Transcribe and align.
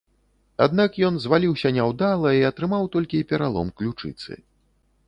Аднак 0.65 0.97
ён 1.09 1.19
зваліўся 1.25 1.73
няўдала 1.77 2.33
і 2.39 2.45
атрымаў 2.51 2.91
толькі 2.97 3.25
пералом 3.35 3.67
ключыцы. 3.81 4.33